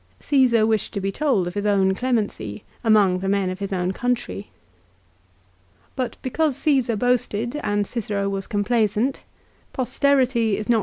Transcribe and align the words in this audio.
Csesar 0.19 0.65
wished 0.65 0.95
to 0.95 0.99
be 0.99 1.11
told 1.11 1.45
of 1.45 1.53
his 1.53 1.63
own 1.63 1.93
clemency, 1.93 2.63
among 2.83 3.19
the 3.19 3.29
men 3.29 3.51
of 3.51 3.59
his 3.59 3.71
own 3.71 3.91
country. 3.91 4.49
But 5.95 6.17
because 6.23 6.57
Caesar 6.57 6.95
boasted 6.95 7.57
and 7.57 7.85
Cicero 7.85 8.27
was 8.27 8.47
complaisant 8.47 9.21
posterity 9.73 10.57
is 10.57 10.57
not 10.57 10.57
to 10.57 10.57
run 10.57 10.57
1 10.57 10.57
"Pro 10.57 10.57
Eege 10.57 10.65
Deiotaro," 10.65 10.79
ii. 10.79 10.79